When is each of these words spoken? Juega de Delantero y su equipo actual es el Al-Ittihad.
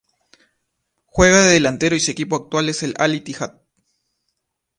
Juega 1.05 1.43
de 1.45 1.51
Delantero 1.53 1.95
y 1.95 1.99
su 1.99 2.09
equipo 2.09 2.35
actual 2.35 2.69
es 2.69 2.81
el 2.81 2.95
Al-Ittihad. 2.97 3.59